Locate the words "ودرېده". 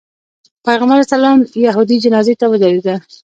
2.51-2.95